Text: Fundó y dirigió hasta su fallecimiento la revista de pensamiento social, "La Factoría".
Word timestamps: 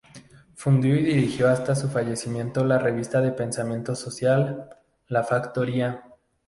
Fundó 0.55 0.87
y 0.87 0.97
dirigió 1.03 1.47
hasta 1.47 1.75
su 1.75 1.87
fallecimiento 1.87 2.65
la 2.65 2.79
revista 2.79 3.21
de 3.21 3.31
pensamiento 3.31 3.93
social, 3.93 4.67
"La 5.07 5.23
Factoría". 5.23 6.01